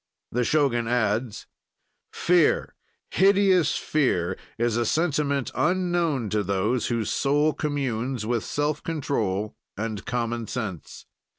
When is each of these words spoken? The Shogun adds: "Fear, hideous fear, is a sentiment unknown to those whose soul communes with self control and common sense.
The 0.31 0.43
Shogun 0.43 0.87
adds: 0.87 1.45
"Fear, 2.11 2.73
hideous 3.11 3.75
fear, 3.77 4.35
is 4.57 4.75
a 4.75 4.83
sentiment 4.83 5.51
unknown 5.53 6.31
to 6.31 6.41
those 6.43 6.87
whose 6.87 7.11
soul 7.11 7.53
communes 7.53 8.25
with 8.25 8.43
self 8.43 8.81
control 8.81 9.55
and 9.77 10.03
common 10.03 10.47
sense. 10.47 11.05